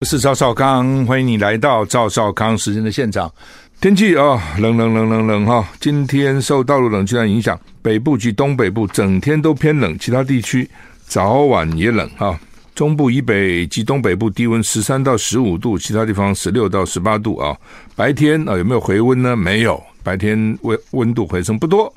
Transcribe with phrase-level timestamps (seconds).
[0.00, 3.32] 我是赵少康，欢迎你来到赵少康时间的现场。
[3.80, 10.68] 天气啊、冷冷冷冷冷哈、今天受道路冷气团影响，北部及东北部整天都偏冷，其他地区
[11.06, 12.38] 早晚也冷哈、
[12.74, 17.56] 中部以北及东北部低温十三到十五度，其他地方十六到十八度啊、
[17.94, 19.36] 白天啊，有没有回温呢？
[19.36, 21.94] 没有，白天温温度回升不多。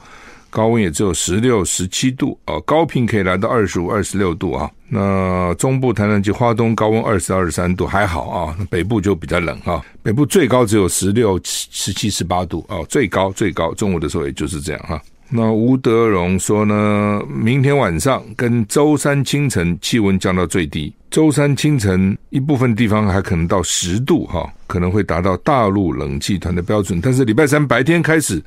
[0.50, 4.70] 高温也只有十六、十七度啊，高屏可以来到二十五、二十六度啊。
[4.90, 9.82] 那中部、台南及花东高温二十二十三度还好啊，北部就比较冷啊。
[10.02, 15.02] 北部最高只有十六、十七、十八度啊，最高最高，中午的时候也就是这样哈。
[15.30, 28.42] 那吴德荣说呢，明天晚上跟周三清晨气温降到最低，周三清晨一部分地方还可能到十度哈，可能会达到大陆冷气团的标准，但是礼拜三白天开始。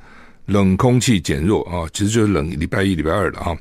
[0.51, 3.57] 冷空气减弱啊，其实就是冷礼拜一、礼拜二了哈。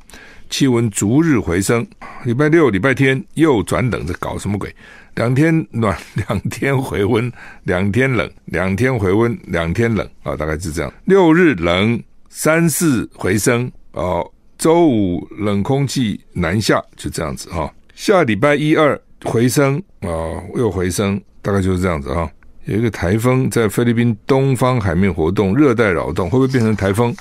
[0.48, 1.86] 气温逐日回升，
[2.24, 4.74] 礼拜六、礼拜天又转冷，这搞什么鬼？
[5.14, 5.96] 两天暖，
[6.26, 10.92] 两天回温，两天冷，两天回温，两天冷啊，大概是这样。
[11.04, 14.28] 六日冷，三四回升哦。
[14.58, 17.72] 周五冷空气南下，就这样子哈。
[17.94, 20.10] 下礼拜一二回升啊，
[20.56, 22.28] 又回升，大概就是这样子哈。
[22.66, 27.14] 有一个台风在菲律宾东方海面活动，热带扰动会不会变成台风？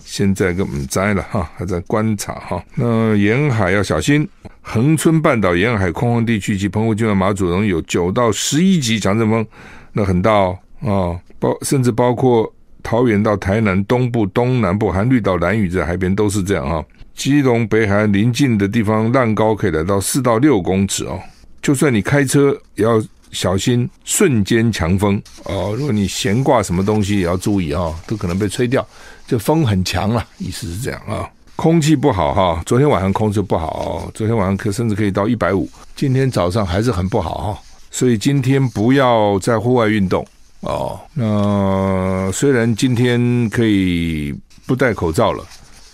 [0.00, 2.62] 现在给我们摘了哈，还在观察哈。
[2.76, 4.26] 那沿海要小心，
[4.62, 9.44] 恒春半岛沿海空旷地区及澎湖、金门、马祖容易有九到十一级强阵风，
[9.92, 12.50] 那很大哦啊，包甚至包括
[12.82, 16.84] 桃园到台南东部、东南部，含绿岛、兰屿这海边都是这样啊。
[17.14, 21.20] 基隆北海岸临近的地方，浪高可以来到四到六公尺哦。
[21.60, 23.02] 就算你开车也要。
[23.32, 25.74] 小心瞬间强风哦！
[25.76, 28.86] 如果你悬挂什么东西也要注意啊、哦，都可能被吹掉。
[29.26, 37.58] 这风很强了，意思是这样啊、空气不好哈、昨天晚上空气不好，昨天晚上可甚至可以到一百五，今天早上还是很不好哈、哦。
[37.90, 40.24] 所以今天不要在户外运动
[40.60, 41.00] 哦。
[41.14, 44.34] 那虽然今天可以
[44.66, 45.44] 不戴口罩了，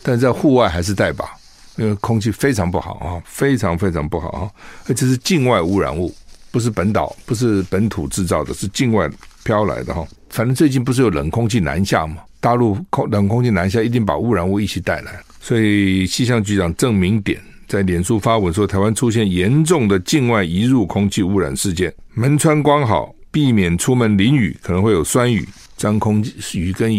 [0.03, 1.31] 但在户外还是戴吧，
[1.77, 4.51] 因为空气非常不好啊、非常非常不好啊，
[4.89, 6.15] 而且是境外污染物。
[6.53, 9.11] 不是本岛，不是本土制造的，是境外
[9.43, 10.07] 飘来的哈。
[10.29, 15.21] 反正最近不是有冷空气南下嘛，大陆空冷空气南下，一定把污染物一起带来。
[15.41, 26.95] 所以气象局长郑明典在脸书发文说，台湾出现严重的境外移入空气污染事件，门窗关好，避免出门淋雨，可能会有酸雨、脏空气、雨跟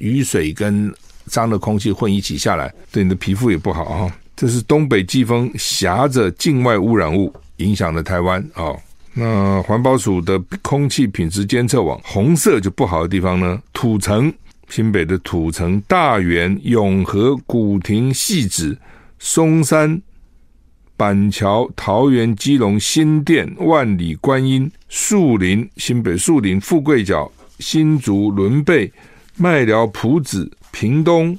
[0.00, 0.92] 雨水跟
[1.26, 4.12] 脏的空气混一起下来，对你的皮肤也不好哈。
[4.36, 8.72] 这是东北季风挟着境外污染物影响了台湾啊。
[9.20, 13.60] 那环保署的空气品质监测网红色就不好的地方呢？
[13.72, 14.32] 土城、
[14.68, 18.78] 新北的土城、大园、永和、古亭、汐止、
[19.18, 20.00] 松山、
[20.96, 28.92] 板桥、桃园、基隆、新店、万里、观音、树林、新北树林、富贵角、新竹、仑背、
[29.36, 31.36] 麦寮、朴子、屏东、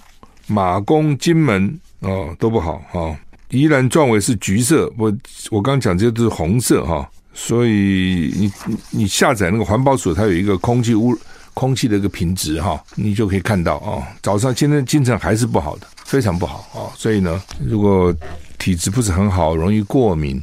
[0.47, 3.17] 马公、金门哦都不好哈、哦。
[3.51, 5.16] 宜兰壮围是橘色，我
[5.50, 6.96] 我刚讲这些都是红色哈。
[6.96, 7.07] 哦
[7.41, 8.51] 所以你
[8.91, 11.17] 你下载那个环保署，它有一个空气污
[11.53, 16.91] 空气的一个品质哈，你就可以看到啊，早上今天精神还是不好的，非常不好啊。
[16.97, 18.13] 所以呢，如果
[18.57, 20.39] 体质不是很好，容易过敏、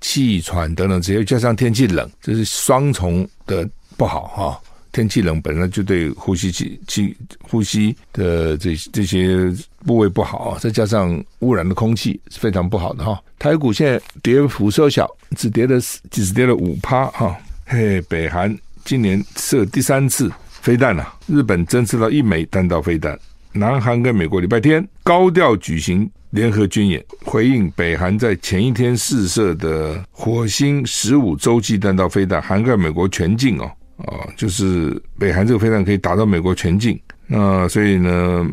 [0.00, 3.66] 气喘等等这些，加上天气冷，这是双重的
[3.96, 4.60] 不好哈。
[4.92, 9.50] 天气冷本来就对呼吸气气呼吸的这这些
[9.86, 13.18] 部位不好，再加上污染的空气是非常不好的哈。
[13.38, 17.34] 台股现在跌幅收小，只跌了只跌了五趴哈。
[17.64, 23.18] 嘿，北韩今年射第三次飞弹了，日本侦测到一枚弹道飞弹，
[23.52, 33.70] 南韩跟美国礼拜天高调举行联合军演，回应北韩在前一天试射的火星十五洲际弹道飞弹，涵盖美国全境哦。
[33.96, 38.48] 啊，就是北韩这个飞弹可以打到美国全境，那所以呢，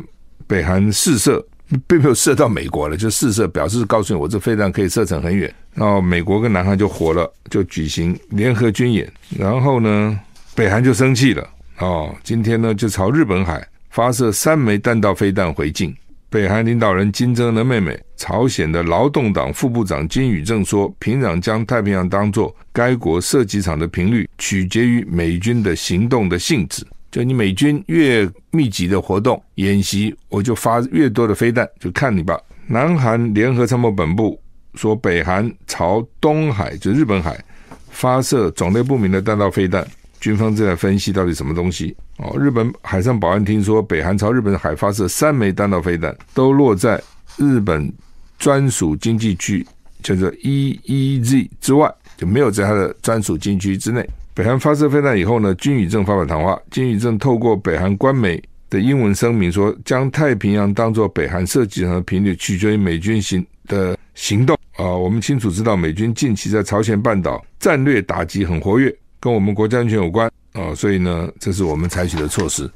[0.48, 1.44] 北韩试射
[1.88, 5.54] 并没有射到美国了，就试射表示告诉你我这飞弹可以射程很远。
[5.74, 9.12] 然后美国跟南韩就火了，就举行联合军演。
[9.38, 10.20] 然后呢，
[10.56, 11.48] 北韩就生气了，
[11.78, 15.96] 哦，今天呢就朝日本海发射三枚弹道飞弹回敬，
[16.32, 26.86] 北韩领导人金正恩的妹妹、朝鲜的劳动党副部长金宇正说，平壤将太平洋当作该国射击场的频率，取决于美军的行动的性质。
[27.10, 32.40] 就你美军越密集的活动演习，我就发越多的飞弹，就看你吧。
[32.68, 34.40] 南韩联合参谋本部
[34.76, 37.44] 说，北韩朝东海，就日本海
[37.90, 39.84] 发射种类不明的弹道飞弹。
[40.20, 42.38] 军方正在分析到底什么东西哦。
[42.40, 47.02] 日本海上保安厅说，北韩朝日本海发射三枚弹道飞弹，都落在
[47.38, 47.92] 日本
[48.38, 49.66] 专属经济区，
[50.04, 54.08] 叫做 EEZ 之外，就没有在它的专属经济区之内。
[54.34, 64.86] 北韩发射飞弹以后呢，金宇正发表谈话，金宇正透过北韩官媒的英文声明说，将太平洋当作北韩射击场的频率取决于美军行的行动啊。
[64.86, 68.96] 我们清楚知道，美军近期在朝鲜半岛战略打击很活跃。
[69.20, 72.70] 跟我们国家安全有关啊，所以呢，这是我们采取的措施。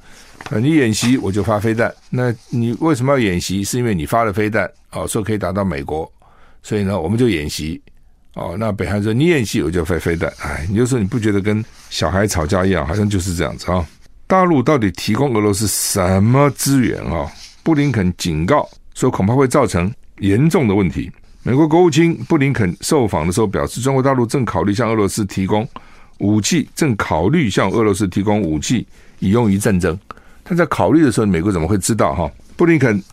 [0.50, 3.64] 啊，你演习我就发飞弹，那你为什么要演习？
[3.64, 6.12] 是因为你发了飞弹哦，说可以打到美国，
[6.62, 7.82] 所以呢，我们就演习。
[8.34, 12.86] 哦，那北韩说你演习我就发飞弹，哎，你就说你不觉得跟小孩吵架一样？
[12.86, 13.88] 好像就是这样子啊。
[14.28, 17.32] 大陆到底提供俄罗斯什么资源啊？
[17.64, 21.10] 布林肯警告说，恐怕会造成严重的问题。
[21.44, 25.66] 美国国务卿布林肯受访的时候表示，中国大陆正考虑向俄罗斯提供。
[26.24, 28.88] 武器正考虑向俄罗斯提供武器，
[29.20, 29.98] 以用于战争。
[30.42, 32.16] 他在考虑的时候，美国怎么会知道？
[32.16, 33.04] 哈，布林肯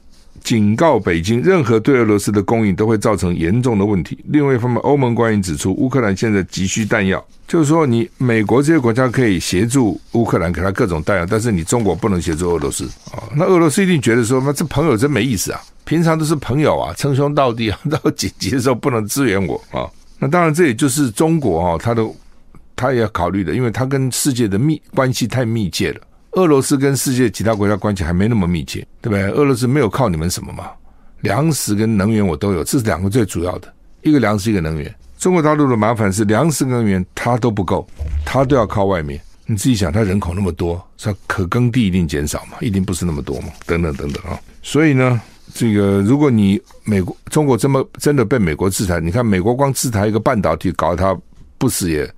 [0.44, 4.16] 警告北京，任何对俄罗斯的供应都会造成严重的问题。
[4.28, 13.26] 另外一方面，欧盟官员指出，乌克兰现在急需弹药，就是说，你美国这些国家可以协助乌克兰，给他各种弹药，但是你中国不能协助俄罗斯啊。
[13.34, 15.60] 那俄罗斯一定觉得说，那这朋友真没意思啊！
[15.84, 19.90] 平常都是朋友啊，称兄道弟啊，到紧急的时候不能支援我啊。
[20.20, 22.06] 那当然，这也就是中国啊，他的。
[22.80, 26.00] 他也要考虑的，因为他跟世界的密关系太密切了。
[26.32, 29.24] 俄罗斯跟世界其他国家关系还没那么密切，对不对？
[29.32, 30.70] 俄罗斯没有靠你们什么嘛？
[31.20, 34.94] 粮食跟能源我都有，这是两个最主要的，一个粮食，一个能源。
[35.18, 37.86] 中国大陆的麻烦是粮食跟、能源它都不够，
[38.24, 39.20] 它都要靠外面。
[39.44, 42.56] 你自己想，它人口那么多，它可耕地一定减少嘛？
[42.60, 43.48] 一定不是那么多嘛？
[43.66, 44.40] 等等等等啊！
[44.62, 45.20] 所以呢，
[45.52, 51.14] 这个如果你美国、中国这么真的被美国制裁，你看美国光制裁一个半导体，搞得它
[51.58, 52.10] 不死也。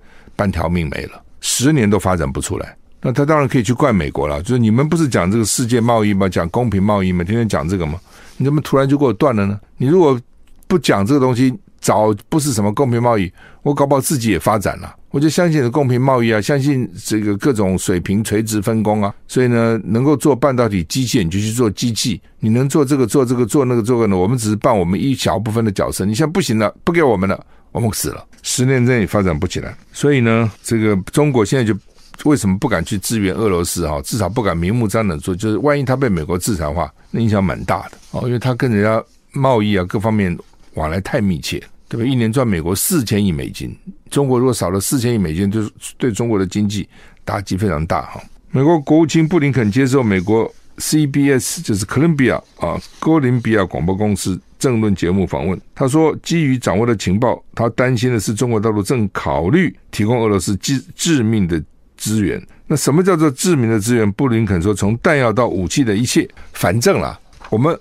[0.43, 2.77] 半条命没了，十年都发展不出来。
[3.01, 6.29] 那他当然可以去怪美国了，就是你们不是讲这个世界贸易吗？
[6.29, 7.23] 讲公平贸易吗？
[7.23, 7.97] 天天讲这个吗？
[8.39, 9.61] 你怎么突然就给我断了呢？
[9.77, 10.21] 你如果
[10.67, 14.97] 不讲这个东西，早不是什么公平贸易，我搞不好自己也发展了。
[15.11, 19.15] 我就相信的公平贸易啊，相信这个各种水平垂直分工啊。
[19.29, 26.05] 所以呢，能够做半导体机械，你就去做机器；你能做这个做这个做那个做个呢，我们只是扮我们一小部分的角色。
[26.05, 27.47] 你现在不行了，不给我们了。
[27.73, 31.77] 我们死了，十年之内发展不起来，所以呢，这个中国现在就
[32.25, 34.01] 为什么不敢去支援俄罗斯啊？
[34.03, 39.03] 至少不敢明目张胆做，就是万一他被美国制裁的话，那影响蛮大的哦，因为他跟人家
[39.33, 40.37] 贸易啊各方面
[40.75, 42.07] 往来太密切，对吧？
[42.07, 43.75] 一年赚美国四千亿美金，
[44.11, 46.89] 中国如果少了四千亿美金，就是对中国的经济
[47.25, 48.21] 打击非常大哈。
[48.51, 50.53] 美国国务卿布林肯接受美国
[50.83, 54.39] CBS 就是哥伦比亚啊哥伦比亚广播公司。
[54.59, 61.61] 政论节目访问，他说，基于掌握的情报，他担心的是中国大陆正考虑提供俄罗斯致致命的
[61.97, 62.41] 资源。
[62.69, 64.11] 那什么叫做致命的资源？
[64.13, 67.19] 布林肯说，从弹药到武器的一切，反正啦，
[67.51, 67.77] 我们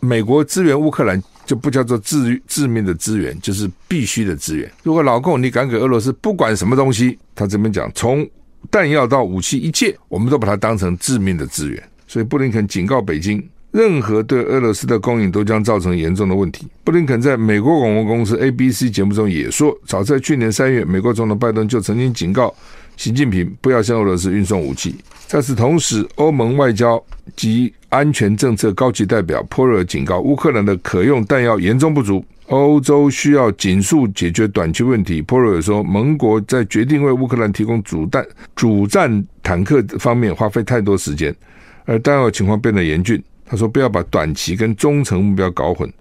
[0.00, 4.68] 美国支援乌克兰就不叫做致致命的资源，就是必须的资源。
[4.82, 8.28] 如果老共你敢给俄罗斯不管什么东西，他这边讲，从
[8.72, 11.80] 弹药到武器一切，我们都把它当成致命的资源。
[12.14, 13.42] 所以布林肯警告北京。
[13.72, 16.68] 任何对俄罗斯的供应都将造成严重的问题。
[16.84, 22.54] 布林肯在美国广播公司 ABC 节目中也说，早在去年三月，美国总统拜登就曾经警告
[22.96, 24.94] 习近平不要向俄罗斯运送武器。
[25.26, 27.04] 在此同时，欧盟外交
[27.34, 35.20] 及安全政策高级代表波尔警告，乌克兰的可用弹药严重不足，欧洲需要紧速解决短缺问题。
[35.20, 41.34] 波尔说，盟国在决定为乌克兰提供主弹、主战坦克方面花费太多时间，
[41.84, 43.22] 而弹药情况变得严峻。
[43.46, 45.92] 他说：“不要把短期跟中程目标搞混，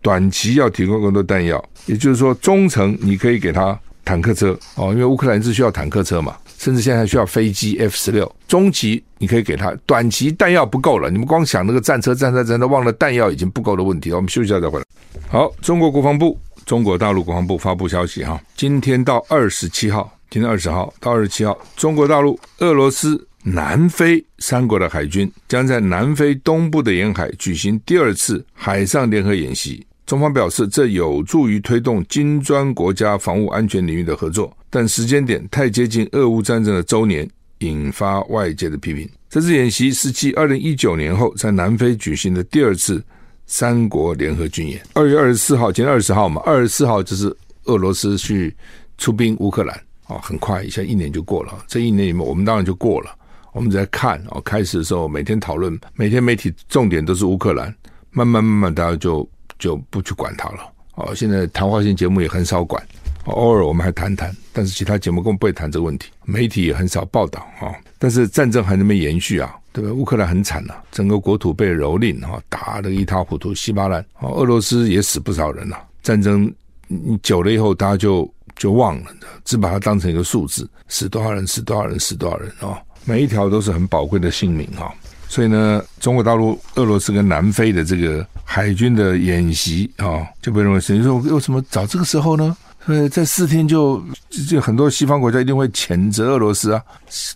[0.00, 8.32] 短期要提供更多弹药，也就是说，中程你可以给他坦克车哦，因为乌克兰是需要坦克车嘛，甚至现在还需要飞机 F 十六。
[8.46, 14.12] 中期你可以给他，短期弹药不够了，你们光想那个战车、战车、战车，忘了弹药已经不够的问题。
[14.12, 14.84] 我们休息一下再回来。
[15.28, 29.84] 好，中国国防部、中国大陆国防部发布消息哈，今天到二十七号，今天二十号到二十七号，中国大陆、俄罗斯。”南非三国的海军将在南非东部的沿海举行第二次海上联合演习。
[30.06, 39.08] 中方表示，这有助于推动金砖国家防务安全领域的合作，但时间点太接近俄乌战争的周年，引发外界的批评。
[39.28, 43.02] 这次演习是继二零一九年后在南非举行的第二次
[43.46, 44.80] 三国联合军演。
[44.92, 47.34] 二月二十四号，今天二十号嘛，二十四号就是
[47.64, 48.54] 俄罗斯去
[48.98, 51.64] 出兵乌克兰哦，很快一下一年就过了。
[51.66, 53.16] 这一年里面，我们当然就过了。
[53.52, 57.74] 我们在看哦，开始的时候每天讨论，每天媒体重点都是乌克兰，
[58.10, 59.28] 慢慢慢慢大家就
[59.58, 60.58] 就不去管它了。
[60.94, 62.82] 哦，现在谈话性节目也很少管。
[63.26, 67.72] 偶尔我们还谈谈，但是其他节目根本不会谈这个问题，媒体也很少报道哈。
[67.98, 69.54] 但是战争还能不能延续啊？
[69.72, 69.92] 对吧？
[69.92, 74.04] 乌克兰很惨呐，整个国土被蹂躏哈，打得一塌糊涂、稀巴烂。
[74.18, 75.76] 哦，俄罗斯也死不少人呐。
[76.02, 76.52] 战争
[76.88, 78.28] 你久了以后，大家就
[78.62, 79.06] 就忘了，
[79.44, 82.78] 只把它当成一个数字，死多少人，死多少人，死多少人啊！
[83.04, 84.94] 每一条都是很宝贵的性命哈。
[85.28, 92.56] 所以呢，中国大陆、俄罗斯跟南非的这个海军的演习啊，就被认为是你说为什么找这个时候呢？
[92.86, 94.00] 呃，在四天就
[94.48, 96.80] 就很多西方国家一定会谴责俄罗斯啊，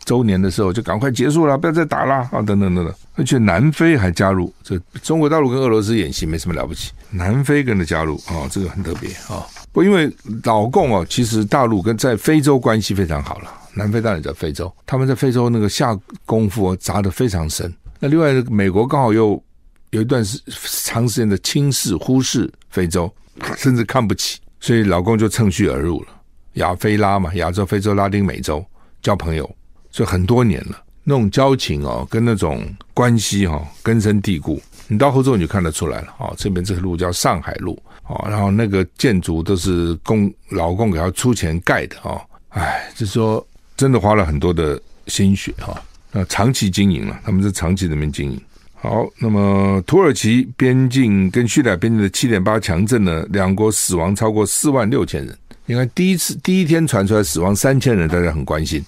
[0.04, 2.94] 周年的时候就赶快结束了，不要再打了啊，等等等等。
[3.16, 9.44] 而且南非还加入，这中国大陆跟俄罗斯演习没什么了不起，南非跟着加入啊，这个很特别啊。
[9.72, 10.10] 不，因为
[10.44, 17.72] 老共哦，其实大陆跟在非洲关系非常好了，南非当然在非洲，他们在非洲那个下功夫扎得非常深。
[17.98, 19.42] 那另外，美国刚好又
[19.90, 20.40] 有一段时
[20.84, 23.10] 长时间的轻视、忽视非洲，
[23.56, 24.38] 甚至看不起。
[24.60, 26.08] 所以老共就趁虚而入了，
[26.54, 28.64] 亚非拉嘛，亚洲、非洲、拉丁美洲
[29.02, 29.48] 交朋友，
[29.90, 34.60] 所以很多年了，那种交情哦，跟那种关系哈、哦，根深蒂固。
[34.88, 43.44] 你到后头你就看得出来了、哦，这边这个路叫上海路、哦，然后那个建筑都是共老公给他出钱盖的、哦，哎，就是说
[43.76, 48.40] 真的花了很多的心血哈，那、长期经营了，他们是长期在那边经营。
[48.74, 55.38] 好，那么土耳其边境跟叙利亚边境的七点八强震呢，两国死亡超过四万六千人。
[55.64, 58.84] 你看，第一次第一天传出来死亡三千人，大家很关心，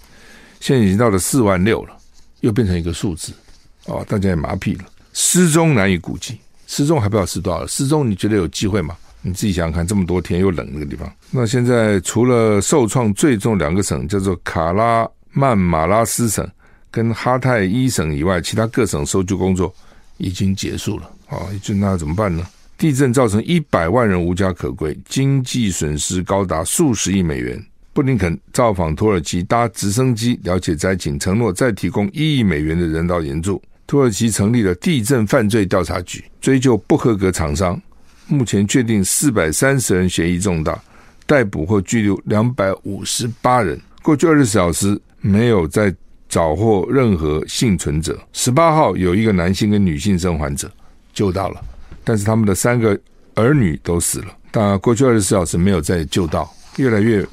[0.60, 1.96] 现在已经到了四万六了，
[2.40, 3.32] 又变成一个数字，
[3.86, 4.84] 哦，大家也麻痹了。
[5.12, 8.96] 失踪难以估计，失踪还不知道是多少，失踪你觉得有机会吗？
[9.22, 16.48] 你自己想想看，这么多天又冷那个地方，那现在除了受创最重两个省，叫做卡拉曼马拉斯省。
[16.90, 19.72] 跟哈泰伊省以外，其他各省搜救工作
[20.16, 21.36] 已经结束了啊！
[21.62, 22.46] 就那怎么办呢？
[22.78, 27.62] 地震造成一百万人无家可归，经济损失高达数十亿美元。
[27.98, 33.60] 布林肯造访土耳其，搭直升机了解灾情，承诺再提供一亿美元的人道援助。
[33.88, 37.82] 土耳其成立了地震犯罪调查局，追究不合格厂商。
[38.28, 40.80] 目前确定四百三十人嫌疑重大，
[41.26, 43.76] 逮捕或拘留两百五十八人。
[44.00, 45.92] 过去二十四小时没有再
[46.28, 48.16] 找获任何幸存者。
[48.32, 50.70] 十八号有一个男性跟女性生还者
[51.12, 51.60] 救到了，
[52.04, 52.96] 但是他们的三个
[53.34, 54.26] 儿女都死了。
[54.52, 57.26] 当然，过去二十四小时没有再救到，越来越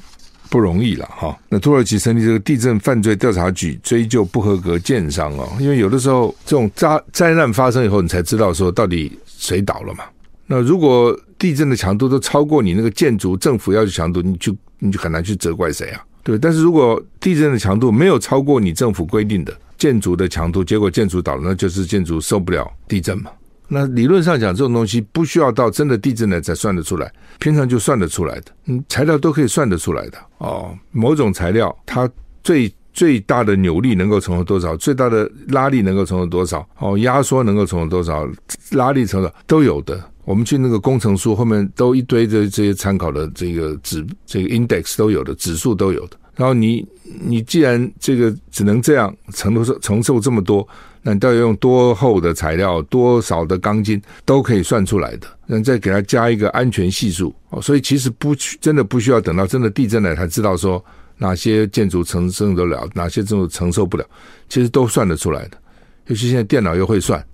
[0.48, 1.36] 不容易了哈。
[1.48, 10.04] 那土耳其成立这个地震犯罪调查局，追究不合格建商哦，因为有的时候这种灾灾难发生以后，你才知道说到底谁倒了嘛。
[10.46, 16.00] 那如果地震的强度都超过你那个建筑政府要求强度，你就你就很难去责怪谁啊。
[16.22, 23.30] 对，但是如果地震的强度没有超过你政府规定的建筑的强度，结果建筑倒了，那就是建筑受不了地震嘛。
[23.68, 30.76] 那理论上讲，这种东西不需要到真的地震了才算得出来，平常就算得出来的，嗯，材料都可以算得出来的哦。
[30.92, 32.08] 某种材料它
[32.42, 38.26] 最最大的扭力能够承受多少，最大的拉力能够承受多少，哦，压缩能够承受多少，
[38.70, 40.02] 拉力承受都有的。
[40.24, 46.16] 我们去那个工程书后面都一堆的这些参考的这个指这个 index 都有的指数都有的。
[46.34, 46.86] 然后你
[47.20, 50.66] 你既然这个只能这样承受承受这么多，
[51.08, 55.28] 那你到底用多厚的材料、多少的钢筋都可以算出来的。
[55.46, 60.84] 然后再给它加一个安全系数哦，所以其实不需真的不需要等到真的地震了才知道说
[61.16, 64.04] 哪些建筑承受得了，哪些建筑承受不了，
[64.48, 65.56] 其实都算得出来的。
[66.08, 67.24] 尤其现在电脑又会算。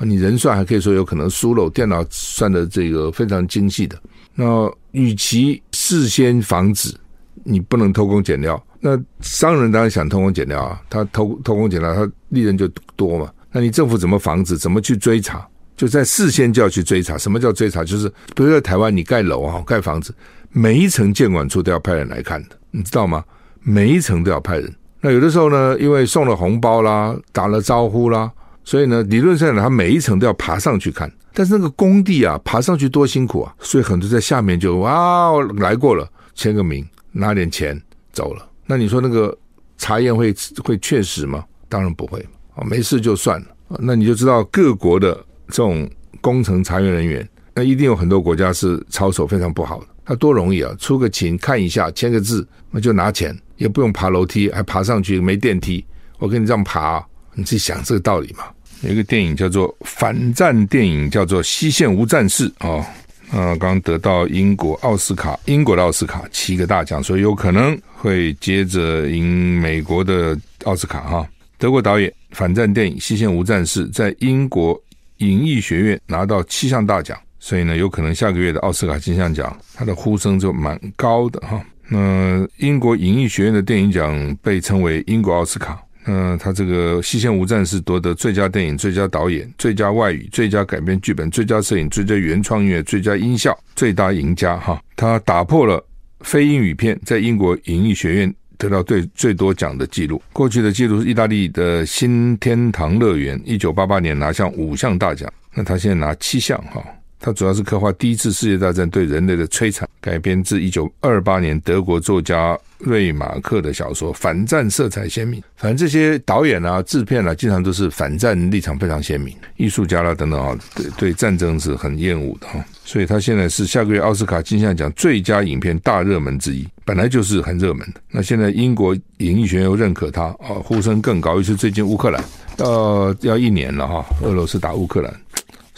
[0.00, 4.00] 你人算还可以说有可能疏漏，电脑算的这个非常精细的。
[4.32, 6.94] 那与其事先防止，
[7.42, 8.64] 你不能偷工减料。
[8.80, 13.30] 那商人当然想偷工减料啊，他偷偷工减料，他利润就多嘛。
[13.50, 14.56] 那你政府怎么防止？
[14.56, 15.46] 怎么去追查？
[15.76, 17.16] 就在事先就要去追查。
[17.16, 17.82] 什么叫追查？
[17.84, 20.14] 就是比如在台湾，你盖楼啊，盖房子，
[20.50, 23.24] 每一层建管处都要派人来看的，你知道吗？
[23.62, 24.74] 每一层都要派人。
[25.00, 28.30] 那有的时候呢，因为送了红包啦，打了招呼啦。
[28.64, 33.54] 所以呢，理论上呢，他每一层都要爬上去看，但是那个工地啊，爬上去多辛苦啊！
[33.60, 37.80] 所以很多在下面就哇，来过了，签个名，拿点钱
[38.12, 38.46] 走了。
[38.70, 39.36] 那你说那个
[39.78, 41.42] 查验会会确实吗？
[41.70, 42.20] 当然不会
[42.54, 43.46] 啊，没事就算了。
[43.80, 45.14] 那你就知道各国的
[45.48, 49.86] 这种工程查验人员，那一定有很多国家是操守非常不好的。
[50.04, 55.84] 他多容易啊，出个勤看一下，签个字，那就拿钱，也不用爬楼梯，还爬上去没电梯，
[56.18, 57.02] 我跟你这样爬，
[57.34, 58.44] 你自己想这个道理嘛？
[58.82, 62.86] 有一个电影叫做反战电影，叫做《西线无战事》啊。
[63.32, 71.28] 呃，刚得到英国奥斯卡，英国的奥斯卡七个大奖，所以有可能会接着赢美国的奥斯卡哈。
[71.58, 74.80] 德国导演反战电影《西线无战事》在英国
[75.18, 81.60] 影艺学院拿到七项大奖，所以呢，有可能下个月的奥斯卡金像奖，他的呼声就蛮高的哈。
[81.88, 85.78] 那英国影艺学院的电影奖被称为英国奥斯卡。
[86.10, 94.82] 嗯，他这个《西线无战事》夺得最佳电影、最佳导演、最佳外语、最佳改编剧本、最佳摄影、最佳原创音乐、最佳音效，最大赢家哈。
[94.96, 95.86] 他打破了
[96.20, 100.20] 非英语片在英国影艺学院得到最最多奖的记录。
[100.32, 106.82] 过去的记录是意大利的《新天堂乐园》，一九八八年拿下五项大奖，那他现在拿七项哈。
[107.20, 115.42] 它主要是刻画第一次世界大战对人类的摧残，改编自一九二八年德国作家瑞马克的小说，反战色彩鲜明。
[115.56, 119.34] 反正这些导演啊、制片啊，经常都是反战立场非常鲜明。
[119.56, 122.64] 艺术家啦、等等啊，对对战争是很厌恶的哈。
[122.84, 128.00] 所以他现在是下个月奥斯卡金像奖最佳影片大热门之一，本来就是很热门的。
[128.10, 131.34] 那现在英国影艺学院又认可他啊，呼声更高。
[131.34, 132.24] 尤其是最近乌克兰，
[132.58, 135.12] 呃，要一年了哈，俄罗斯打乌克兰。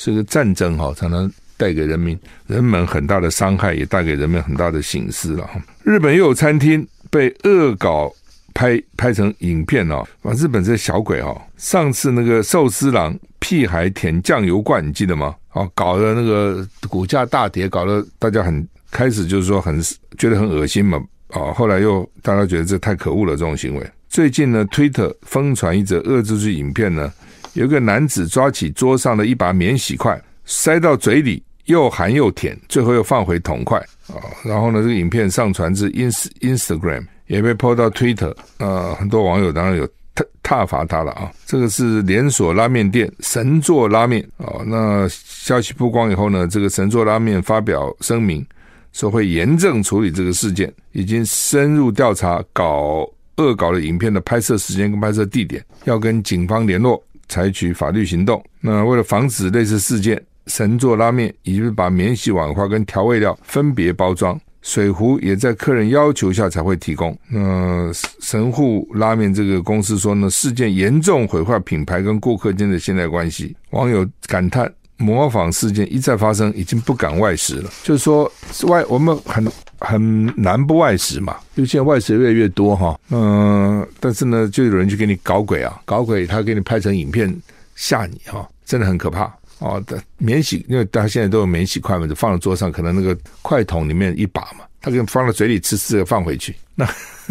[0.01, 5.47] 是个战争哈，才能带给人民人们很大的伤害，也带给人们很大的省思了。
[5.85, 8.11] 日本又有餐厅被恶搞
[8.55, 10.33] 拍拍成影片哦，哇！
[10.33, 15.37] 日本这小鬼哈，上次那个寿司郎屁孩舔酱油罐，你记得吗？
[15.53, 19.79] 哦，搞得那个股价大跌，搞得大家很开始就是说很
[20.17, 20.99] 觉得很恶心嘛。
[21.35, 23.87] 哦，后来又大家觉得这太可恶了，这种行为。
[24.09, 27.13] 最近呢，推特疯传一则恶作剧影片呢。
[27.55, 34.17] 有个男子抓起桌上的一把免洗筷，塞到嘴里，又含又舔，最后又放回桶筷啊。
[34.45, 38.95] 然后呢，这个影片上传至 ins Instagram，也被 po 到 Twitter 啊。
[38.99, 41.31] 很多网友当然有挞挞伐他了啊。
[41.47, 44.63] 这个是连锁拉面店神作拉面啊。
[44.67, 48.45] 那消息曝光以后呢，这个神作拉面发表声明，
[48.93, 57.03] 说会严正处理这个事件，已经深入调查搞恶搞的影片的拍摄时间跟拍摄地点，要跟警方联络。
[57.31, 58.45] 采取法律行动。
[58.61, 67.17] 那为了防止类似事件，神作拉面已经把免洗碗筷跟调味料分别包装，水壶也在客人要求下才会提供。
[67.31, 67.91] 那
[68.21, 73.57] 神户拉面这个公司说呢，事件严重毁坏品牌跟顾客间的信赖关系。
[73.71, 74.71] 网友感叹。
[75.01, 77.71] 模仿事件一再发生，已经不敢外食了。
[77.83, 78.31] 就是说，
[78.69, 83.01] 外我们很很难不外食嘛，因为现在外食越来越多哈。
[83.09, 87.35] 嗯，但是呢，就有人去给你搞鬼啊，搞鬼，他给你拍成影片
[87.75, 89.83] 吓你哈，真的很可怕哦。
[89.87, 96.87] 的免洗，因为大家现在都有免洗筷嘛，就放在桌上，可能那个筷筒里面一把嘛，他给你放到嘴里吃，吃了放回去， 那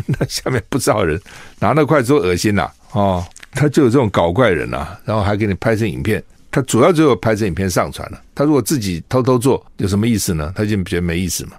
[0.07, 1.21] 那下面不少人
[1.59, 6.23] 拿那筷子都恶心呐哦，他就有这种搞怪人呐，然后还给你拍成影片。
[6.51, 8.21] 他主要只有拍成影片上传了。
[8.33, 10.51] 他如果自己偷偷做，有什么意思呢？
[10.55, 11.53] 他就觉得没意思嘛。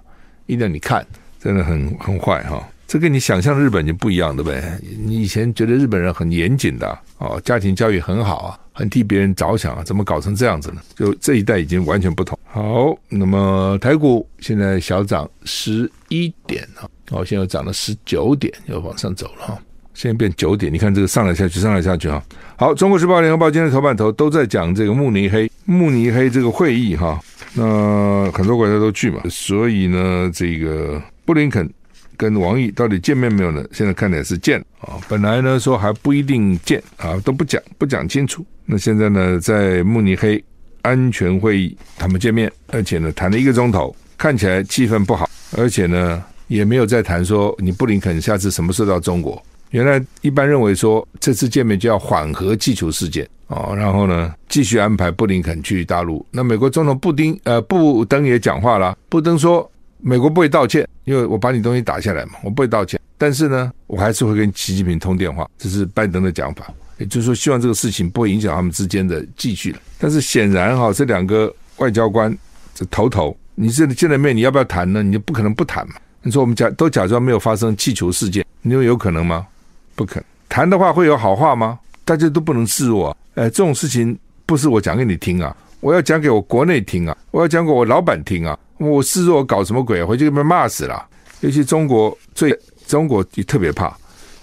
[0.47, 1.05] 一定要你看，
[1.39, 2.67] 真的很很坏哈。
[2.87, 4.77] 这跟你想象日本就不一样，的呗？
[4.99, 10.81] 你以前觉得日本人很严谨的哦，家庭教育很好啊，很替别人着想啊，怎么搞成这样子呢？
[10.93, 12.37] 就这一代已经完全不同。
[12.43, 19.63] 好，那么台股现在小涨十一点啊，哦，现在涨了十九点，又往上走了哈。
[19.93, 22.23] 现在变九点，你看这个上来下去，上来下去哈。
[22.55, 27.19] 好，中国时报、联合报今天头版头都在讲这个慕尼黑，慕尼黑这个会议哈。
[27.53, 31.69] 那很多国家都去嘛，所以呢，这个布林肯
[32.15, 33.63] 跟王毅到底见面没有呢？
[33.71, 34.95] 现在看来是见啊。
[35.09, 38.45] 本来呢说还不一定见啊，都不讲不讲清楚。
[38.65, 40.41] 那现在呢，在慕尼黑
[40.83, 49.41] 安全会议他们见面，而且呢谈了一个钟头，看起来气氛不好，而且呢也没有再谈说你布林肯下次什么时候到中国。
[49.71, 56.25] 原来一般认为说，这次见面就要缓和气球事件哦，然后呢继续安排布林肯去大陆。
[56.29, 62.99] 那美国总统布丁呃布登也讲话了，布登说美国不会道歉，因为我把你东西打下来嘛，我不会道歉。
[63.17, 69.75] 但是呢，我还是会跟习近平通电话，这是拜登的讲法，也就是说希望这个事情不会影响他们之间的继续。
[69.99, 72.35] 但是显然哈，这两个外交官
[72.73, 75.01] 这头头，你这里见了面，你要不要谈呢？
[75.01, 75.95] 你就不可能不谈嘛。
[76.23, 79.47] 你说我们假都假装没有发生气球事件，你说有可能吗？
[79.95, 81.79] 不肯谈的话会有好话吗？
[82.03, 83.15] 大家都不能示弱。
[83.35, 88.57] 哎，这种事情不是我讲给你听啊，我要讲给我国内听啊，我要讲给我老板听啊。
[88.77, 90.03] 我示弱搞什么鬼？
[90.03, 91.05] 回去被骂死了。
[91.41, 93.95] 尤其中国最中国也特别怕。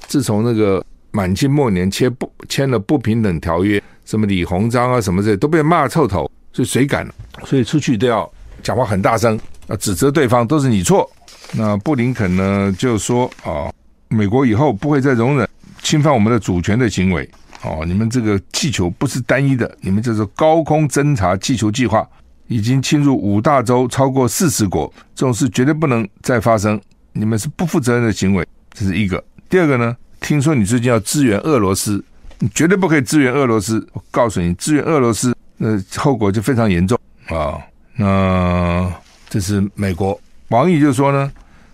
[0.06, 7.06] 自从那个满清末年签不签了不平等条约，什么李鸿章啊什么这都被骂臭头，所以谁敢？
[7.44, 8.30] 所以出去都要
[8.62, 11.10] 讲话很大声，要指责对方都是你错。
[11.52, 13.70] 那布林肯呢就说啊。
[14.08, 15.48] 美国以后不会再容忍
[15.82, 17.28] 侵犯我们的主权的行为，
[17.62, 22.06] 哦，你们这个气球不是单一的，你们这是高空侦察气球计划
[22.46, 26.80] 已经侵入五大洲，超过四十国，这种事绝对不能再发生。
[27.12, 29.22] 你们是不负责任的行为，这是一个。
[29.48, 32.02] 第二个呢，听说你最近要支援俄罗斯，
[32.38, 33.86] 你绝对不可以支援俄罗斯。
[33.92, 37.58] 我告诉你，支援俄罗斯，那后果就非常严重啊。
[37.96, 38.92] 那
[39.28, 41.30] 这是美国，王毅就说呢，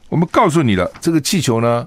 [0.09, 1.87] 我们告诉你了，这个气球呢，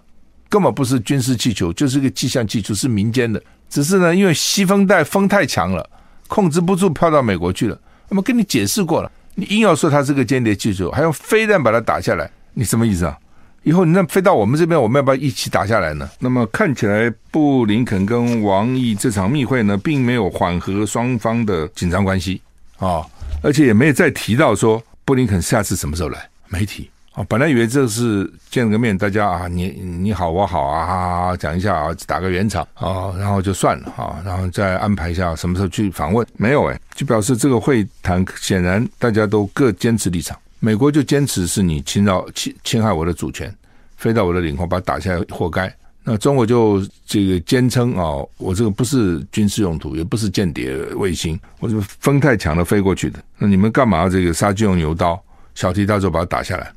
[0.50, 3.42] 根本不是军事气球，就是一个气象气球，是民间的。
[3.70, 5.88] 只是呢，因为西风带风太强了，
[6.28, 7.78] 控制不住飘到美国去了。
[8.10, 13.18] 那么跟你解释过了，你硬要说它是个间谍气球，还用飞弹把它打下来，你什么意思啊？
[13.64, 16.10] 以后你那飞到我们这边，我们要不要一起打下来呢？
[16.20, 22.42] 那么看起来，布林肯跟王毅这场密会呢，并没有缓和双方的紧张关系
[22.78, 23.06] 啊。
[23.44, 27.26] 而且也没有再提到说布林肯下次什么时候来，没提啊。
[27.28, 36.26] 本来以为这是见个面，大家啊，你你好我好啊，讲一下啊，打个圆场啊，然后就算了啊，然后再安排一下什么时候去访问。
[36.38, 40.38] 没有哎，就表示这个会谈显然大家都各坚持立场。
[40.60, 43.54] 美国就坚持是你侵扰侵侵害我的主权，
[43.98, 45.72] 飞到我的领空把它打下来，活该。
[46.10, 53.20] 那中国就这个坚称啊，我这个不是军事用途，也不是间谍卫星，我是风太强了飞过去的。
[53.38, 55.22] 那你们干嘛这个杀鸡用牛刀，
[55.54, 56.72] 小题大做把它打下来？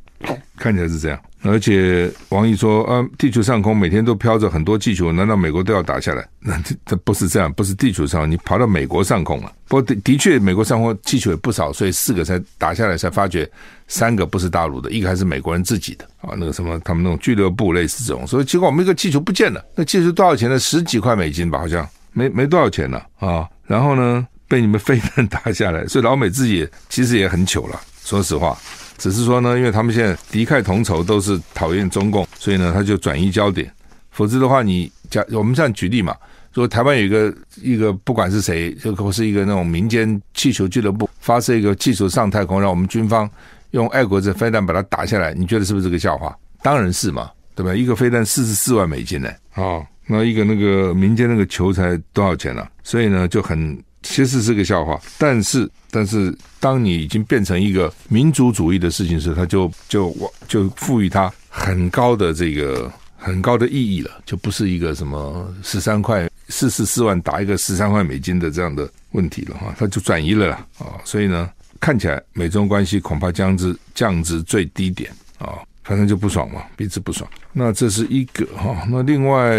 [0.57, 1.19] 看起来是这样。
[1.43, 6.29] 而且王毅说啊，地球上空每天都飘着很多气球，难道美国都要打下来？
[6.39, 9.51] 那这这不是这样，不是地球上，你跑到美国上空了。
[9.67, 13.51] 不过的的确，美国上空气球也不少，所以四个才打下来，才发觉
[13.89, 16.35] 三个不是大陆的，一个还是美国人自己的啊。
[16.37, 20.59] 那个什么，他们那种俱乐部类似这种，所以结果我们一个气球不见了，那气球多少钱呢？
[20.59, 23.49] 十几块美金吧，好像没没多少钱了啊。
[23.67, 28.59] 然后呢，被你们飞弹打下来，所以老美自己其实也很糗了，说实话。
[29.01, 33.69] 只是说呢，因为他们现在敌忾同仇，都是讨厌中共，所以呢，他就转移焦点。
[34.11, 36.15] 否则的话，你假我们这样举例嘛，
[36.55, 43.29] 说台湾有一个一个不管是谁，就或是一个那种民间气球俱乐部发射一个气球上太空，让我们军方
[43.71, 46.37] 用爱国者飞弹把它打下来，你觉得是不是这个笑话？
[46.63, 47.75] 当然是嘛，对吧？
[47.75, 52.69] 一个飞弹四十四万美金呢，哦，那一个那个民间那个球才多少钱呢？
[52.83, 53.83] 所以呢，就很。
[54.03, 60.15] 其实是个笑话，但是但是，当你已经变成一个民族主义的事情时，他就就
[60.49, 77.29] 就赋予它很高的这个很高的意义了，就不是一个什么十三块四十四万打一个十三块美金的这样的问题了哈，它就转移了啦啊，所以呢，看起来美中关系恐怕将至降至最低点啊，反正就不爽嘛，彼此不爽。
[77.53, 79.57] 那这是一个哈，那另外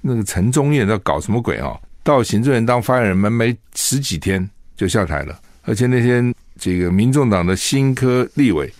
[0.00, 1.78] 那个陈宗彦在搞什么鬼啊？
[2.06, 8.72] 到行政院当发言人，没没十几天就下台了，而且那天这个民众党的新科立委，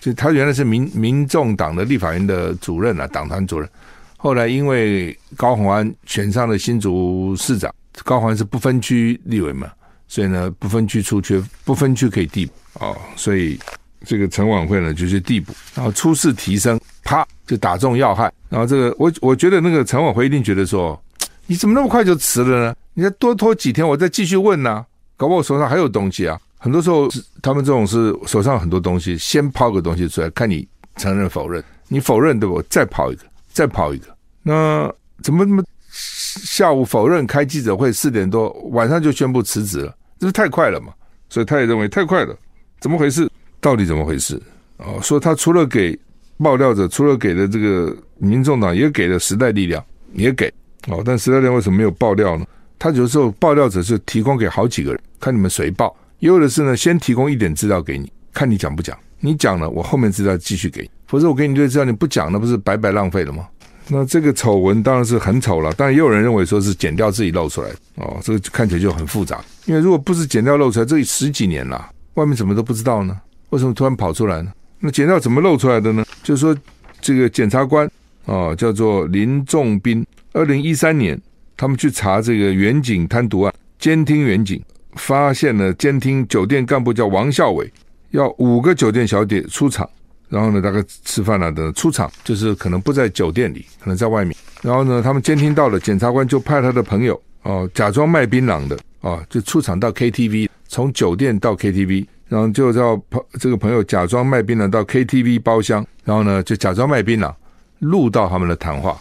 [0.00, 3.70] 就他原来是民民众党的立法院的主任啊，党团主任，
[4.16, 9.70] 后来因为高虹安选上了新竹市长，高虹安是不分区立委嘛，
[10.08, 13.56] 所以呢不分区出缺，不分区可以递补哦，所以
[14.04, 21.00] 这个陈琬惠呢就是递补，然后初试提升，啪就打中要害，然后这个我我觉得那个陈琬惠一定觉得说。
[21.46, 22.76] 你怎么那么快就辞了呢？
[22.94, 24.84] 你再多拖几天，我再继续问呢、
[25.16, 26.40] 搞不好我手上还有东西啊。
[26.58, 27.08] 很多时候，
[27.42, 31.62] 他们这种是手上很多东西，先抛个东西出来，看你承认否认。
[31.88, 32.62] 你否认对不？
[32.70, 34.06] 再抛一个，再抛一个。
[34.42, 34.90] 那
[35.22, 39.94] 怎么那么下午否认开记者会四点多，晚上就宣布辞职了？
[40.18, 40.92] 这是太快了嘛？
[41.28, 42.34] 所以他也认为太快了。
[42.80, 43.30] 怎么回事？
[43.60, 44.40] 到底怎么回事？
[44.78, 45.98] 哦，说他除了给
[46.38, 50.50] 爆料者，除了给了这个民众党，也给了时代力量，也给。
[50.88, 52.46] 哦，但时代力量为什么没有爆料呢？
[52.78, 58.96] 他有时候爆料者是提供给好几个人，看你们谁爆；也有的是呢，先提供一点资料给你，看你讲不讲。
[59.20, 63.48] 你讲了，我后面资料继续给你；否则我给你这资料，你不讲，那不是白白浪费了吗？
[63.88, 67.70] 那这个丑闻当然是很丑了，但也有人认为说是剪掉自己露出来。
[67.96, 69.42] 哦，这个看起来就很复杂。
[69.64, 73.16] 因为如果不是剪掉露出来，这十几年了，外面怎么都不知道呢？
[73.50, 74.52] 为什么突然跑出来呢？
[74.80, 76.04] 那剪掉怎么露出来的呢？
[76.22, 76.54] 就是说，
[77.00, 77.90] 这个检察官
[78.26, 80.04] 哦，叫做林仲斌。
[80.34, 81.18] 二零一三年，
[81.56, 84.60] 他们去查这个远景贪渎案，监听远景，
[84.96, 87.72] 发现了监听酒店干部叫王孝伟，
[88.10, 89.88] 要五个酒店小姐出场，
[90.28, 94.36] 然后呢，大概吃饭了的出场，就是可能不在酒店里，可能在外面。
[94.60, 107.32] 然后呢，他们监听到了，检察官就派他的朋友哦，假装卖槟榔的哦，就出场到 KTV，从酒店到 KTV，然后就叫朋这个朋友假装卖槟榔到 KTV 包厢，然后呢，就假装卖槟榔，
[107.78, 109.00] 录到他们的谈话。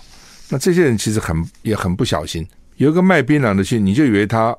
[0.54, 4.56] 那这些人其实很也很不小心，有一个卖槟榔的去，你就以为他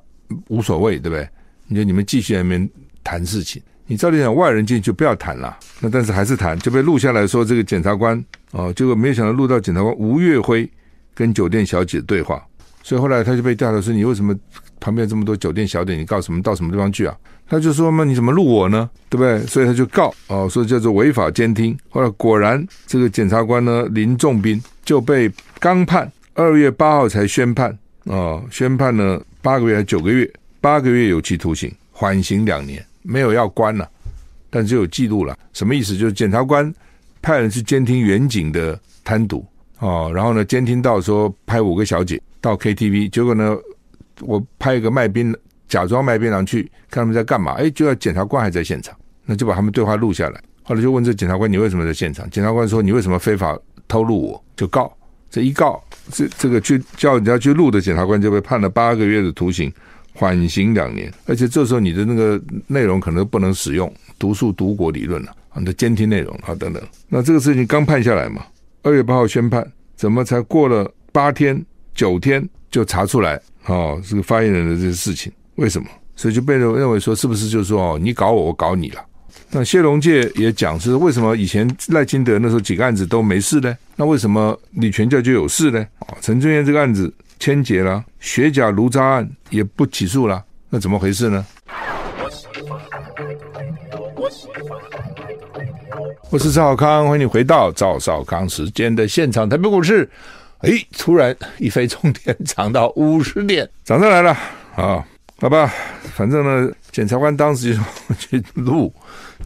[0.49, 1.29] 无所谓，对不对？
[1.69, 2.69] 你就你们继续在那边
[3.05, 10.69] 谈事情，你照理讲外人进去就不要谈了，那但是还是谈，就被录下来说这个检察官哦，结果没有想到录到检察官吴月辉
[11.15, 12.45] 跟酒店小姐的对话，
[12.83, 14.35] 所以后来他就被调查说：“你为什么
[14.81, 15.95] 旁边这么多酒店小姐？
[15.95, 18.91] 你告什么到什么地方去啊？”他就说：“嘛，你怎么录我呢？
[19.09, 21.79] 对不对？”所以他就告哦，说叫做违法监听。
[21.89, 25.31] 后来果然，这个检察官呢林仲斌就被
[25.65, 30.31] 刚判，二月八号才宣判哦，宣判呢八个月还是九个月？
[30.61, 33.89] 八个月有期徒刑，缓刑两年，没有要关了，
[34.51, 35.35] 但是有记录了。
[35.55, 35.97] 什么意思？
[35.97, 36.71] 就是检察官
[37.23, 39.43] 派人去监听远景的贪赌
[39.79, 43.57] 哦，然后呢监听到说拍五个小姐到 KTV，结果呢
[44.21, 45.35] 我拍一个卖槟。
[45.67, 47.53] 假装卖槟榔去看他们在干嘛？
[47.53, 50.39] 哎，就要检察官还在现场，那就把他们对话录下来。
[50.63, 54.95] 后来就问这检察官：“你为什么在现场？”检察官说：“你为什么非法偷录我？”就告。
[55.35, 59.73] 这一告，这这个去叫人家去录的检察官就被判了八个月的徒刑，
[60.13, 61.13] 缓刑两年。
[61.27, 66.81] 而且这时候你的那个内容可能不能使用毒树毒果理论了，你的监听内容啊等等。
[67.09, 68.47] 那这个事情刚判下来嘛，
[68.85, 71.61] 二月八号宣判，怎么才过了八天
[71.97, 73.35] 九天就查出来？
[73.67, 75.33] 哦，这个发言人的这些事情。
[75.57, 75.89] 为什么？
[76.15, 79.05] 所以就被人认为说，是不是就是说哦，你搞我，我搞你了？
[79.57, 83.79] 那谢龙介也讲是为什么以前赖清德那时候几个案子都没事呢？
[83.95, 85.87] 那为什么李全教就有事呢？
[86.01, 91.47] 哦，陈宗彦这个案子牵结了，学甲炉渣案也不起诉了，那怎么回事呢？
[96.31, 99.49] 我是赵少康，欢迎你回到赵少康时间的现场。
[99.49, 100.11] 台北股市，
[100.63, 104.37] 哎，突然一飞冲天，涨到五十点，涨上来了
[104.75, 105.07] 啊！
[105.41, 105.73] 好吧，
[106.15, 107.81] 反正呢，检察官当时就
[108.19, 108.93] 去录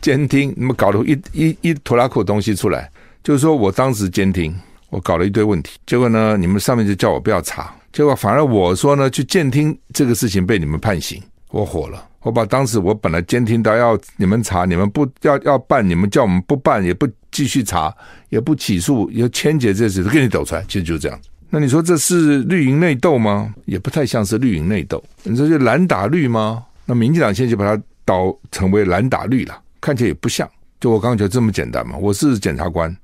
[0.01, 2.91] 监听，那么搞了一一一拖拉库东西出来，
[3.23, 4.55] 就是说我当时监听，
[4.91, 17.95] 我搞了一堆问题，结果呢，你们上面就叫我不要查，结果反而我说呢，去监听这个事情被你们判刑，我火了，我把当时我本来监听到要你们查，你们不要要办，你们叫我们不办，也不继续查，
[18.29, 21.19] 也不起诉，也签结这事都给你抖出来，其实就是这样。
[21.51, 23.55] 那你说这是绿营内斗吗？
[23.65, 25.03] 也不太像是绿营内斗。
[25.23, 26.63] 你说是蓝打绿吗？
[26.85, 30.49] 那民进党现在就把它导成为蓝打绿了，看起来也不像。
[30.81, 31.97] 就我刚刚觉得这么简单嘛。
[31.97, 32.95] 我是检察官，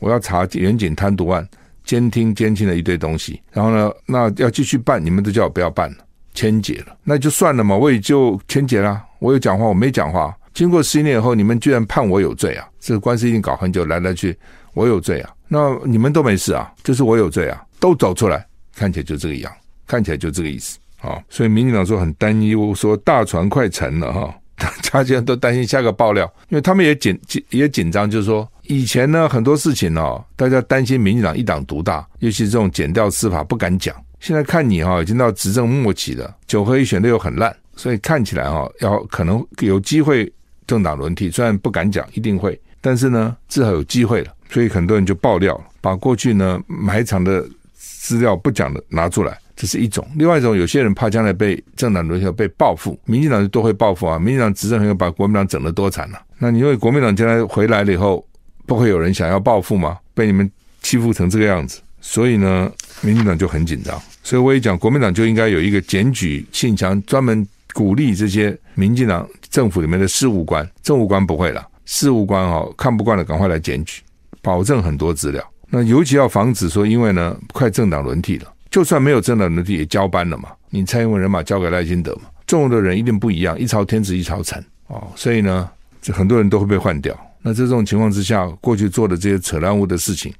[0.00, 1.46] 我要查员警贪渎案，
[1.84, 5.96] 监听监听了一堆东西，然后呢，那要继续办，你们都叫我不要办了，
[6.32, 9.02] 签结了，那就算了嘛，我也就签结了。
[9.18, 10.36] 我有讲话，我没讲话。
[10.52, 12.68] 经过十一年以后，你们居然判我有罪啊！
[12.78, 14.36] 这个官司已经搞很久，来来去，
[14.74, 15.30] 我有罪啊。
[15.48, 17.60] 那你们都没事啊，就是我有罪啊。
[17.80, 19.52] 都走出来，看起来就这个样，
[19.86, 21.20] 看起来就这个意思啊。
[21.28, 24.34] 所以民进党说很担忧，说大船快沉了哈，
[24.92, 33.94] 大家都担心下个爆料，因为他们也紧紧也紧张，就是说以前呢很多事情哦，大家担心民进党一党独大，尤其是这种减掉司法不敢讲。
[34.20, 40.32] 现在看你哈，已经到执政末期了，九合一选的又很烂，所以看起来哈，要可能有机会
[40.66, 47.44] 政党轮替，虽然不敢讲一定会，但是呢至少有机会了，所以很多人就爆料，把过去呢埋藏的。
[48.00, 54.18] 资料不讲的拿出来，这是一种；另外一种，有些人怕将来被政党轮替被报复，民进党就都会报复啊。
[54.18, 58.26] 民进党执政很有把国民党整得多惨了，那你认为国民党将来回来了以后，
[58.66, 59.98] 不会有人想要报复吗？
[60.12, 60.50] 被你们
[60.82, 62.70] 欺负成这个样子，所以呢，
[63.00, 64.00] 民进党就很紧张。
[64.22, 74.02] 所以我也讲，国民党就应该有一个检举信箱，专门鼓励这些民进党政府里面的事务官，政务官不会了，事务官哦，看不惯了，赶快来检举，
[74.42, 75.42] 保证很多资料。
[75.74, 80.50] 那尤其要防止说，因为呢，快政党轮替了，就算没有政党轮替，也交班了嘛。
[80.70, 85.04] 你蔡英文人马交给赖清德嘛，重用的人一定不一样，一朝天子一朝臣哦。
[85.16, 85.68] 所以呢，
[86.00, 87.12] 这很多人都会被换掉。
[87.42, 90.32] 那在这种情况之下，过去做的这些扯烂污的事情，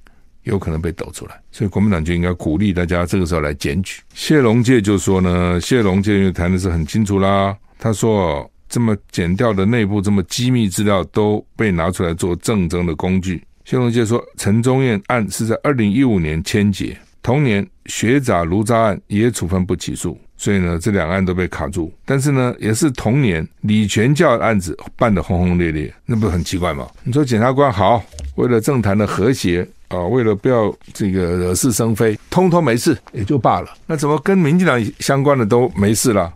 [0.45, 1.35] 有可能被抖出来。
[1.51, 4.01] 所以国民党就应该鼓励大家这个时候来检举。
[4.15, 13.43] 谢龙介就说呢，谢龙介因为谈的是很清楚啦，他说这么剪掉的内部这么机密资料都被拿出来做政争的工具。
[13.65, 21.91] 谢龙介说，陈宗彦案是在二零一五年签结，同年学渣卢渣案也处分不起诉，所以呢，这两案都被卡住。
[22.05, 26.87] 但是呢，也是同年李全教案子办得轰轰烈烈，那不是很奇怪吗？
[27.05, 33.69] 你说检察官好，为了政坛的和谐啊，为了不要这个惹是生非，通通没事也就罢了。
[33.87, 36.31] 那怎么跟民进党相关的都没事了？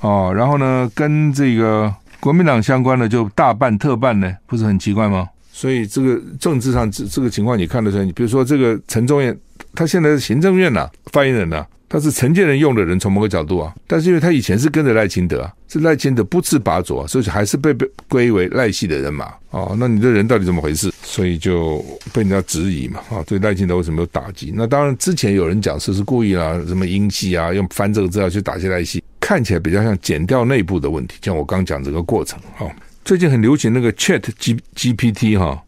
[0.00, 5.26] 哦，然后呢，跟这个国民党相关的就大办特办呢，不是很奇怪吗？
[5.56, 9.36] 所以这个政治上这这个情况你看得出来，你比如说这个陈忠彦，
[9.72, 19.76] 他现在是行政院呐、发言人呐、他是陈建仁用的人，从某个角度啊，但是因为他以前是跟着赖清德啊，是赖清德不次拔擢，所以还是被被归为赖系的人马哦。
[19.78, 20.92] 那你这人到底怎么回事？
[21.04, 21.78] 所以就
[22.12, 24.52] 被人家质疑嘛啊，对赖清德为什么有打击？
[24.56, 32.66] 那当然之前有人讲是是故意啊，什么英系啊，用翻这个资料去打击赖系，看起来比较像检调内部的问题，像我刚讲这个过程哈。
[33.04, 35.62] 最近很流行那个 Chat G GPT 哈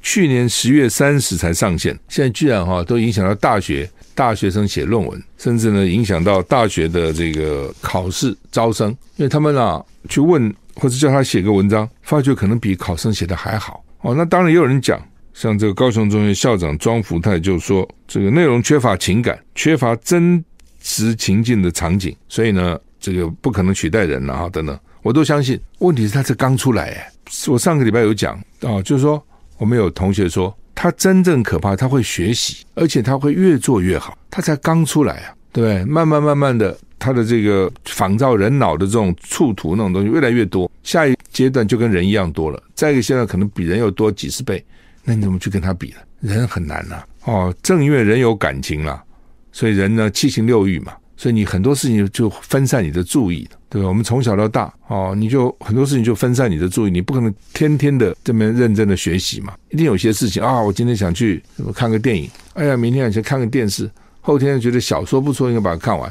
[0.00, 14.14] 去年十月三十才上线，现在居然哈都影响到大学大学生写论文，甚至呢影响到大学的这个考试招生，因为他们啊去问或者叫他写个文章，发觉可能比考生写的还好哦。
[14.14, 14.98] 那当然也有人讲，
[15.34, 20.42] 像这个高雄中学校长庄福泰就说，这个内容缺乏情感，缺乏真
[20.80, 25.60] 实情境的场景，所以呢这个不可能取代人了啊等等，我都相信。
[25.78, 27.12] 问题是他这刚出来哎，
[27.46, 29.22] 我上个礼拜有讲啊，就是说。
[29.58, 34.16] 我们有同学说，他真正可怕，他会学习，而且他会越做越好。
[34.30, 35.84] 他才刚出来啊，对不对？
[35.84, 42.62] 慢慢慢慢的，他的这个仿造人脑的这种触图那种东西越来越多，下一阶段就跟人一样多了。
[42.76, 44.64] 再一个，现在可能比人又多几十倍，
[45.02, 45.96] 那你怎么去跟他比呢？
[46.20, 49.02] 人很难呐、啊，哦，正因为人有感情了，
[49.50, 50.92] 所以人呢七情六欲嘛。
[51.18, 53.88] 所以你很多事情就分散你的注意，对吧？
[53.88, 59.52] 我们从小到大，哦，你就很多事情就分散你的注意，你不可能天天的这么认真的学习嘛。
[59.70, 61.42] 一定有些事情啊，我今天想去
[61.74, 66.10] 看个电影，哎呀，明天想去看个电视，后天觉得小说不错，应该把它看完，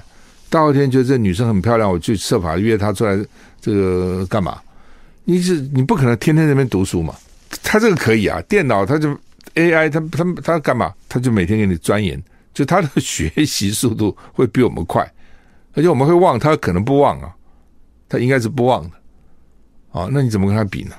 [0.49, 3.17] 大后天觉得这女生很漂亮，我去设法约她出来，
[3.61, 4.59] 这个干嘛？
[5.23, 7.15] 你是你不可能天天在那边读书嘛？
[7.63, 9.17] 他这个可以啊，电脑他就
[9.55, 10.93] AI，他他他干嘛？
[11.07, 12.21] 他就每天给你钻研。
[12.57, 15.07] 就他的学习速度会比我们快，
[15.73, 17.31] 而且我们会忘，他可能不忘啊，
[18.09, 18.95] 他应该是不忘的，
[19.91, 20.95] 啊，那你怎么跟他比呢？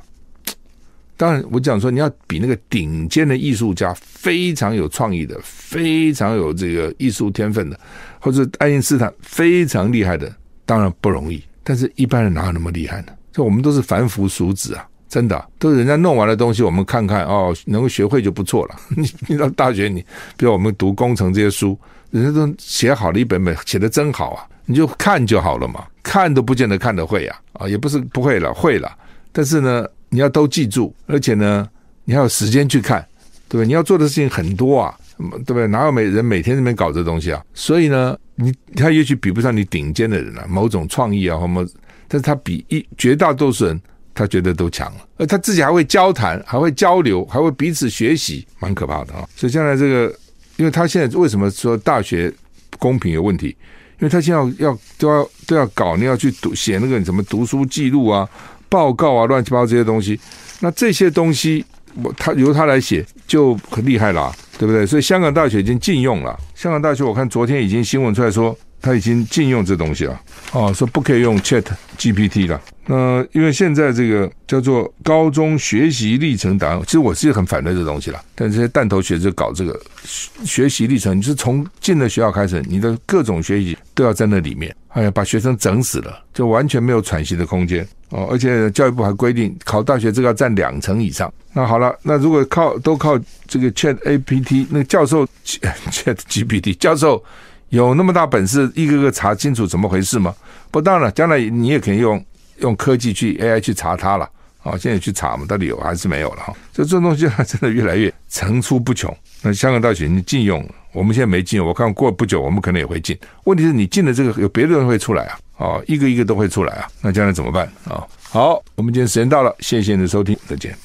[1.16, 7.80] 当然，我讲说你要比那个顶尖的艺术家，非常有创意的，非常有这个艺术天分的，
[8.20, 10.32] 或者爱因斯坦非常厉害的，
[10.64, 11.42] 当然不容易。
[11.64, 13.08] 但是一般人哪有那么厉害呢？
[13.32, 14.88] 就我们都是凡夫俗子啊。
[15.08, 18.76] 真的都是人家弄完的东西，我们看看哦，能够学会就不错了。
[18.94, 20.04] 你你到大学，你
[20.36, 21.78] 比如我们读工程这些书，
[22.10, 28.94] 人家都写好了一本本，写得真好啊，你就看就好了嘛，看都不见得看得会呀，啊，也不是不会了，会了。
[29.32, 31.66] 但是呢，你要都记住，而且呢，
[32.04, 33.00] 你还有时间去看，
[33.48, 33.66] 对不对？
[33.66, 35.66] 你要做的事情很多啊，对不对？
[35.66, 37.42] 哪有每人每天那边搞这东西啊？
[37.54, 41.66] 所以呢，你他也许比不上你顶尖的人啊，某种创意啊，或么，
[42.08, 43.80] 但是他比一绝大多数人。
[44.18, 49.24] 他觉得都强了，而他自己还会交谈，还会交流，还会彼此学习，蛮可怕的啊！
[49.36, 50.12] 所以将来这个，
[50.56, 52.32] 因为他现在为什么说大学
[52.80, 53.56] 公平有问题？
[54.00, 58.28] 因为他现在要要都要都要搞，你要去读写那个什么读书记录啊、
[58.68, 60.18] 报告啊、乱七八糟这些东西，
[60.58, 61.64] 那这些东西
[62.02, 64.84] 我他由他来写就很厉害了，对不对？
[64.84, 66.36] 所以香港大学已经禁用了。
[66.56, 70.20] 香港大学我看昨天已经新闻出来说，他已经禁用这东西了，
[70.52, 71.64] 哦，说不可以用 Chat
[71.98, 72.60] GPT 了。
[72.86, 78.20] 那因为现在这个叫做高中学习历程档案，其实我是很反对这东西了。
[78.34, 84.74] 但这些蛋头学者搞这个学习历程，你是从进了学校开始，你的各种学习都要在那里面。
[84.88, 88.26] 哎呀，把学生整死了，就完全没有喘息的空间哦。
[88.30, 91.30] 而且教育部还规定，考大学这个要占两成以上。
[91.52, 97.22] 那好了，那如果靠都靠这个 Chat GPT，那教授 Chat GPT 教授
[97.70, 100.34] 有那么大本事，一个个查清楚怎么回事吗？
[100.70, 102.24] 不，当然，将来你也可以用。
[102.60, 104.28] 用科技去 AI 去查它了，
[104.64, 106.52] 啊，现在去查嘛，到底有还是没有了哈？
[106.72, 109.16] 这这东西真的越来越层出不穷。
[109.42, 113.16] 那香港大学你禁用，我们现在没禁，我看过不久我们可能也会禁。
[113.44, 118.04] 问题是你禁了这个，有别的人会出来啊，啊，一个一个都会出来啊，那将来怎么办啊？
[118.22, 120.76] 好，我们今天时间到了，谢谢你的收听，再见。